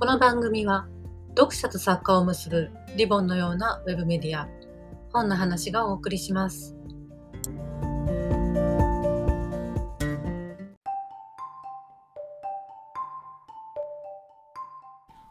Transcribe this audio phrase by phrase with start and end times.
[0.00, 0.86] この番組は
[1.30, 4.48] 読者と作家を結ぶリボンのようなウェブメディア
[5.12, 6.76] 本の話がお送りします。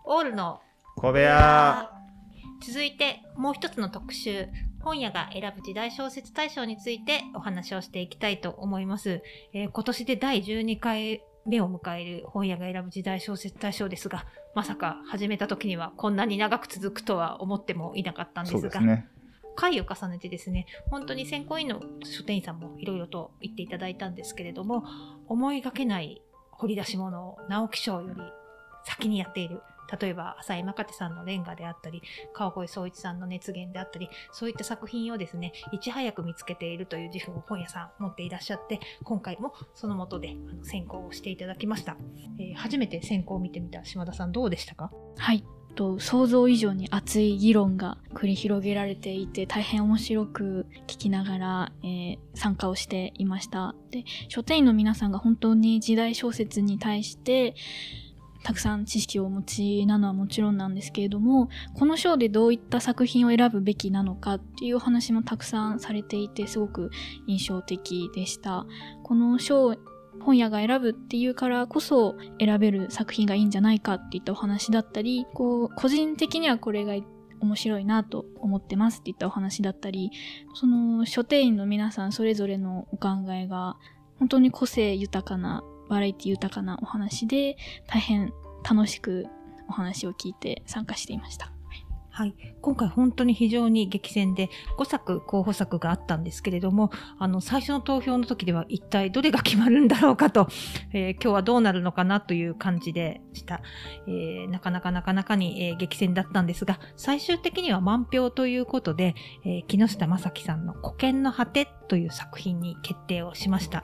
[0.03, 0.59] オールの
[0.97, 1.89] 小部屋。
[2.61, 4.49] 続いてもう一つの特集
[4.81, 9.21] 本屋が選ぶ時代小説大賞についてお話をしていきたいと思います、
[9.54, 19.07] えー今年で第12回目を迎える本屋が選ぶ時代小説大賞ですがまさか始めた時にはこんなに長く続くとは思ってもいなかったんですがね。
[19.55, 24.83] 回を重ねてですね本当に選考委員の書店員さんもいろいろと言っていただいたんですけれども
[25.28, 26.21] 思いがけない
[26.52, 28.21] 掘り出し物を直木賞より
[28.86, 29.61] 先にやっている
[30.00, 32.02] 例えば浅井真手さんのレンガであったり
[32.33, 41.97] 川越総一さんの熱源であったりそういった作品をですねいち早く見つけているという自負を本屋さん持っていらっしゃって今回もそのもとで選考をしていただきました、
[42.39, 44.91] えー初めて選考を見てみた島田さんどうでしたか？
[45.17, 45.43] はい。
[45.75, 53.75] と想像以上に熱い議論が繰り広げられていて大変面白く聞きながら、えー参加をしていました。
[53.91, 57.55] で、書店員の皆さんが本当に時代小説に対して
[58.43, 66.91] たくさん知識をお持ちなのはもちろんなんですけれども、この賞でどういった作品を選ぶべきなのかっていうお話もたくさんされていてすごく
[67.27, 68.65] 印象的でした。
[69.03, 69.75] この賞
[70.19, 76.95] 本屋が選ぶっていうからこそ選べる作品がいいんじゃないかっていったお話だったり、こう、個人的にはこれが
[77.39, 80.11] 面白いなと思ってますっていったお話だったり、
[80.55, 83.77] その書店員の皆さんそれぞれのお考えが
[84.17, 87.57] 本当に個性豊かな、バラエティ豊かなお話で
[87.88, 88.33] 大変
[88.69, 89.25] 楽しく
[89.69, 91.52] お話を聞いて参加していました。
[92.17, 92.33] はい。
[92.61, 94.49] 今回本当に非常に激戦で
[94.80, 100.47] 5作候補作があったんですけれども、あの、最初の投票の時では一体どれが決まるんだろうかと、
[100.93, 103.61] えー今日はどうなるのかなという感じでした。
[104.08, 109.14] えーなかなかなかなかに、えー激戦だったんですが、最終的には満票ということで、
[109.45, 113.83] え木下正樹さんの古剣の果てという作品に決定をしました。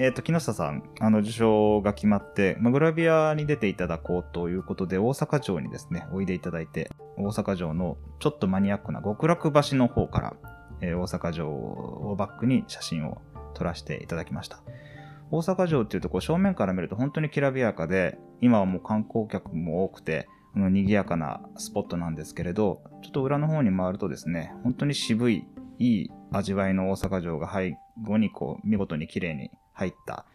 [0.00, 10.36] えっ、と、木下さん、あの、受賞が決まって、まあ、グラビアに出ていただこうということで、大阪城にですね、おいでいただいて、大阪城のちょっとマニアックな極楽橋の方から、
[10.80, 13.20] えー大阪城をバックに写真を
[13.54, 14.62] 撮らせていただきました。
[15.32, 25.44] 大阪城っていうと、こう正面から見ると本当にきらびやかで、今はもう観光客も多くて、あの賑やかなスポットなんですけれど、ちょっと裏の方に回るとですね、本当に渋い、
[25.80, 27.76] いい味わいの大阪城が背
[28.06, 30.26] 後にこう見事に綺麗に入った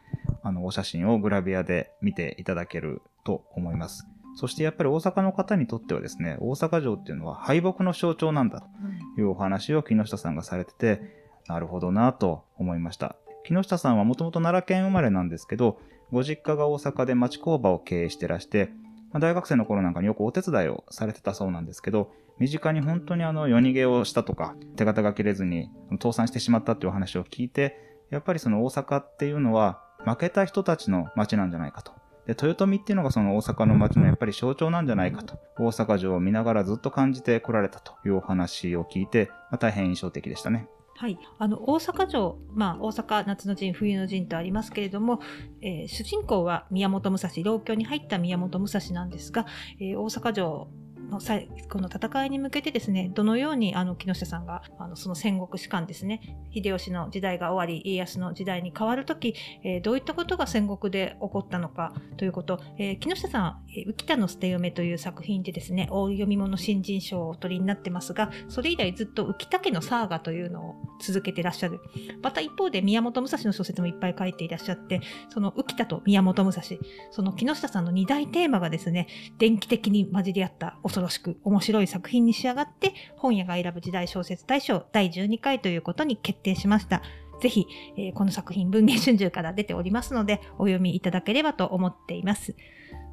[0.41, 4.07] あのお写真をグラビアで見ていただけると思います。
[4.35, 11.01] そしてやっぱり大阪の方にとってはですね、大阪城っていうのは敗北の象徴なんだというお話を木下さんがされてて、
[11.47, 13.15] なるほどなと思いました。
[13.45, 15.79] 木下さんはもともと奈良県生まれなんですけど、
[16.11, 18.71] ご実家が大阪で町工場を経営してらして、
[19.11, 25.69] まあ大学生の頃なんかによくお手伝いをされてたそうなんですけど、身近に本当にあの夜逃げをしたとか、手形が切れずに
[26.01, 31.91] 倒産してしまったっていうお話を聞いて、やっぱりその大阪っていうのは負けた人たちの街なんじゃないかと。
[32.25, 35.37] で、豊臣っていうのがその大阪の街のやっぱり象徴なんじゃないかと。
[35.57, 40.67] 大阪城を見ながらずっと感じてこられたというお話を聞いて、まあ、大変印象的でしたね。
[40.95, 41.17] はい。
[41.39, 45.19] あの、大阪城、まあ、大阪夏の陣、冬の陣とありますけれども、
[45.61, 49.45] えー主人公は宮本武蔵、老居に入った宮本武蔵なんですが、
[49.79, 50.67] えー大阪城
[51.13, 56.21] の最この戦いに向けてですね、どのようにあの木下さんがあのその戦国士官ですね、
[56.53, 71.79] 秀吉の時代が終わり、家康の時代に変わるとき、えーどういったことが戦国で起こったのかということ、えー木下さんは、浮田の捨て嫁という作品でですね、大読み物新人賞をお取りになってますが、それ以来ずっと浮田家のサーガというのを続けてらっしゃる。
[72.21, 76.63] また一方で宮本武蔵の小説もいっぱい書いていらっしゃって、その浮田と宮本武蔵、
[77.11, 79.07] その木下さんの二大テーマがですね、
[79.37, 87.01] 電気的に混じり合った恐ろしく面白い作品に仕上がって、本屋が選ぶ時代小説大賞第12回ということに決定しました。
[87.41, 92.55] ぜひ、えーこの作品文藝春秋から出ておりますので、お読みいただければと思っています。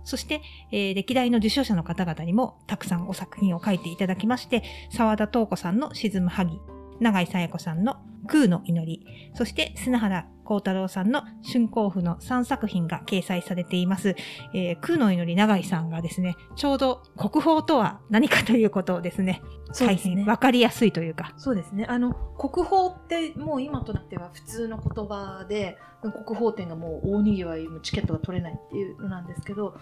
[0.05, 0.41] そして、
[0.73, 6.61] えー歴代の受賞者の方々にもたくさんお作品を書いていただきまして、沢田東子さんの沈む萩、
[7.01, 7.97] 永井紗耶子さんの
[8.29, 14.17] 空の祈り、そして砂原幸太郎さんの春光譜の3作品が掲載されています。
[14.53, 21.87] えー空の祈り永井さんがですね、ちょうど国宝とは何かということをですね、大そうですね変わかりやすいというか、そうですね。
[21.89, 29.77] あの、国宝ってもう今となっては普通の言葉で、国宝展がもう大にぎわい、チケットが取れないっていうのなんですけど、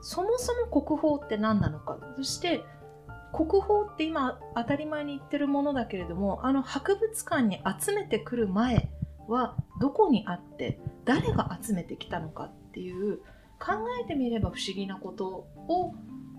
[0.00, 1.98] そもそも国宝って何なのか。
[2.16, 2.64] そして、
[3.34, 8.88] 国宝って今当たり前に言ってるものだけれども、あの博物館に集めてくる前
[9.28, 13.20] はどこにあって、誰が集めてきたのかっていう、
[13.58, 13.72] 考
[14.02, 15.94] えてみれば不思議なことを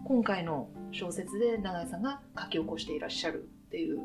[0.06, 4.00] 今回の小説で永井さんが書き起こしていらっしゃるっていう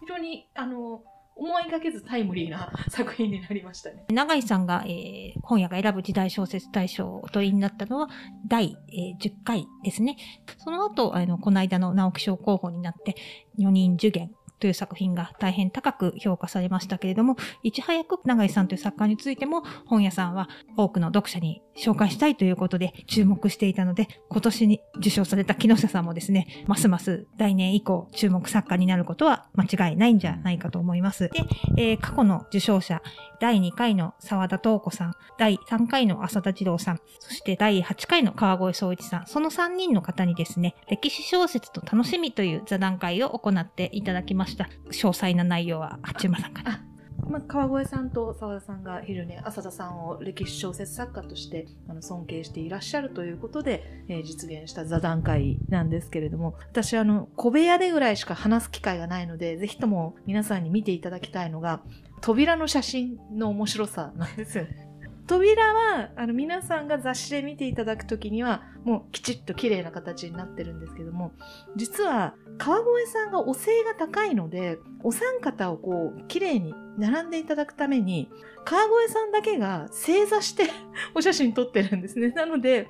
[0.00, 1.02] 非常にあの
[1.36, 4.04] 思いがけずタイムリーな作品になりましたね。
[4.10, 8.08] 永井さんが、えー、本屋が選ぶ時代小説大賞をお取りになったのは
[8.46, 10.18] 第、えー、10回ですね。
[10.58, 13.14] その後、あの、この間の直木賞候補になって、
[13.58, 31.30] 4人受験という作品が大変高く評価されましたけれども、いち早く永井さんという作家についても本屋さんは多くの読者に紹介したいということで注目していたので、今年に受賞された木下さんもですね、ますます来年以降注目作家になることは間違いないんじゃないかと思います。
[31.30, 31.40] で、
[31.76, 33.02] えー、過去の受賞者、
[33.40, 44.49] 第2回の沢田東子さん、第3回の浅田二郎さん、そして第8回の川越総一さん、その3人の方にですね、歴史小説と楽しみという座談会を行っていただきました。
[44.56, 46.80] 詳細な内容は八馬さんから。
[47.28, 61.82] まあ、川越さんと澤田さんが非常に浅田さんを歴史小説作家としてあの尊敬していらっしゃるということで、えー、実現した座談会なんですけれども私あの小部屋でぐらいしか話す機会がないのでぜひとも皆さんに見ていただきたいのが
[62.20, 64.89] 扉の写真の面白さなんですよね。
[65.30, 71.30] 扉はあの皆さんが雑誌で見ていただくときにはもうきちっと綺麗な形になってるんですけども
[71.76, 78.28] 実は川越さんがお性が高いのでお三方をこう綺麗に並んでいただくために
[78.64, 80.64] 川越さんだけが正座して
[81.14, 82.30] お写真撮ってるんですね。
[82.30, 82.88] なので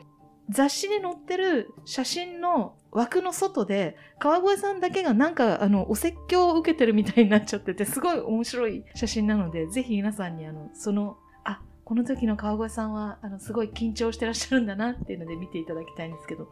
[0.49, 11.19] 雑誌に載ってる写真の枠の外で川越さんだけがなんかあのお説教を受けてるみたいになっちゃっててすごい面白い写真なのでぜひ皆さんにあのその
[11.91, 16.47] この時の川越さんはあのすごい緊張してらっしゃるんだなっていうので見ていただきたいんですけど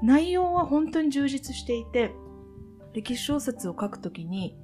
[0.00, 2.12] 内容は本当に充実していて
[2.92, 4.56] 歴史小説を書くときに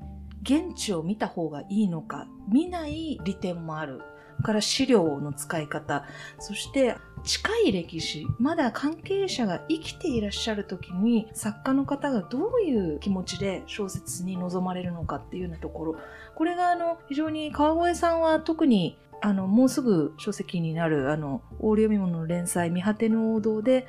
[0.43, 4.01] 現地を見た方がいいのか見ない利点もある。
[4.43, 6.05] から資料の使い方。
[6.39, 15.97] そして近い歴史まだ関係者が生きていらっしゃる時に作家の方がどういう気持ちで小説に臨まれるのかっていうようなところ。
[16.35, 23.87] これがあの非常に川越さんは特にあの、もうすぐ書籍になる、あの、大読み物の連載、見果ての王道で、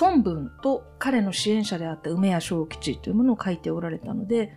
[0.00, 4.52] 孫文と彼の支援者であった梅屋正吉というものを書いておられたので、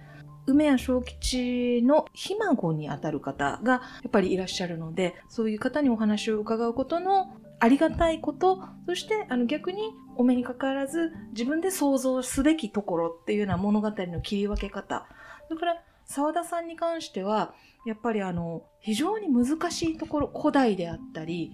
[0.46, 15.06] 梅屋正吉のひ孫にあたる方がやっぱりいらっしゃるので、そういう方にお話を伺うことのありがたいこと、そしてあの逆にお目にかかわらず自分で想像すべきところっていうような物語の切り分け方。
[15.50, 17.54] だから沢田さんに関しては、
[17.86, 21.52] やっぱりあの、非常に難しいところ、古代であったり、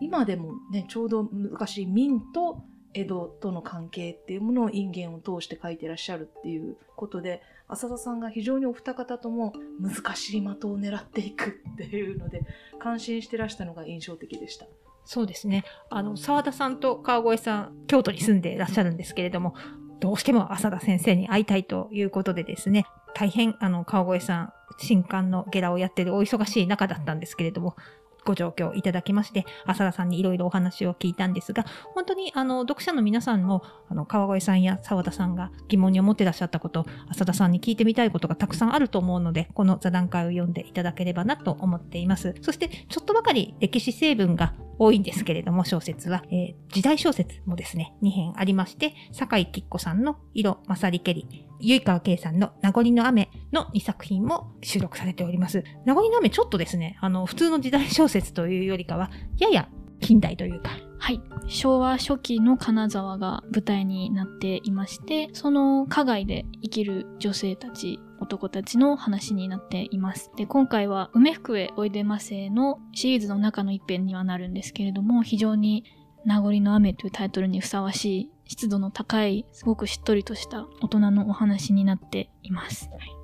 [0.00, 2.64] 今でもね、ちょうど難しい明と
[2.94, 12.44] 江戸との関係っていうものをインゲンを通して書いてらっしゃるっていうことで、浅田さんが非常にお二方とも難しい的を狙っていくっていうので、
[12.78, 14.66] 感心してらしたのが印象的でした。
[15.04, 15.64] そうですね。
[15.90, 19.54] あの、沢田さんと川越さん、京都に住んでいらっしゃるんですけれども、
[20.02, 27.76] どうしても浅田先生に会いたいということでですね、大変、あの、川越さん、新刊のゲラをやってるお忙しい中だったんですけれども、
[28.24, 42.34] ご状況いただきまして、浅田さんにいろいろお話を聞いたんですが、本当にあの読者の皆さんもあの川越さんや沢田さんが疑問に思ってらっしゃったこと、浅田さんに聞いてみたいことがたくさんあると思うので、この座談会を読んでいただければなと思っています。
[42.42, 55.62] そして、ちょっとばかり歴史成分が多いんですけれども、小説は、えー、時代小説もですね、2編ありまして、坂井吉子さんの色まさりけり、ゆいかわけいさんの名残の雨の2作品も収録されております。
[55.86, 59.68] 名残の雨ちょっとですね、あの、普通の時代小説というよりかは、やや
[60.00, 60.70] 近代というか。
[60.98, 61.20] はい。
[61.46, 70.30] 昭和初期の金沢が舞台になっていまして、その加害で生きる女性たち男たちの話になっています。
[70.36, 75.84] で、今回は梅福へおいでませのシリーズの中の一編にはなるんですけれども、非常に
[76.24, 82.88] 名残の雨というタイトルにふさわしい湿度の高い、すごくしっとりとした大人のお話になっています。
[82.90, 83.22] はい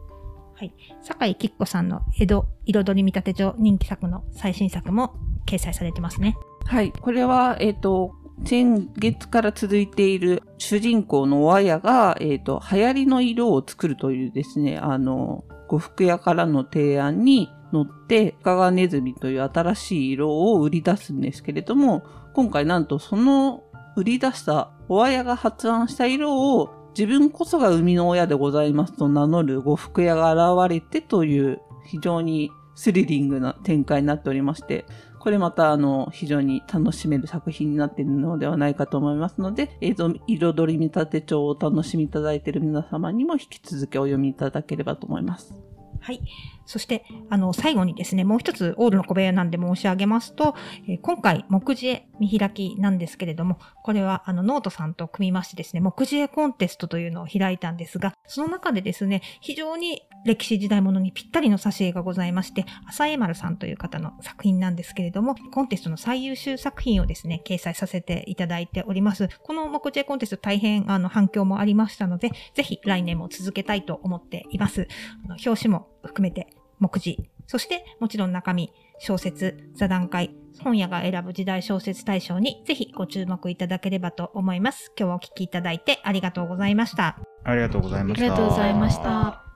[0.59, 0.75] はい。
[1.03, 5.15] 坂井吉子さんの江戸彩り見立て上人気作の最新作も
[5.47, 6.37] 掲載されてますね。
[6.65, 6.91] はい。
[6.91, 23.65] これは、えっ、ー、と、先月から続いている主人公のおあやが、えっ、ー、と、流行りの色を作るというですね、あの、呉服屋からの提案に乗って、加賀ネズミという新しい色を売り出すんですけれども、今回なんとその
[23.97, 34.87] 売り出したおあやが発案した色を自分こそが生みの親でございますと名乗る呉服屋が現れてという非常にスリリングな展開になっておりまして、
[35.19, 45.55] これまたあの非常に楽しめる作品になっているのではないかと思いますので、江戸彩り見立て帖をお楽しみいただいている皆様にも引き続きお読みいただければと思います。
[46.01, 46.21] はい。
[46.67, 50.55] そして、あの、最後にですね、もう一つ、オールの小部屋なんで申し上げますと、
[50.87, 69.29] えー今回、目次絵見開きなんですけれども、これは、あの、ノートさんと組みましてですね、目次絵コンテストというのを開いたんですが、その中でですね、非常に歴史時代物にぴったりの挿絵がございまして、浅江丸さんという方の作品なんですけれども、コンテストの最優秀作品をですね、掲載させていただいております。
[69.43, 74.89] この目次絵コンテスト大変、あの、反響もありましたので、ぜひ来年も続けたいと思っています。
[75.25, 76.49] あの表紙も含めて
[76.79, 84.93] 目次、そしてもちろん中身、小説、座談会、本屋が選ぶ時代小説大賞にぜひご注目いただければと思います。
[84.99, 87.19] 今日はお聞きいただいてありがとうございました。
[87.45, 88.25] ありがとうございました。
[88.25, 89.48] ありがとうございました。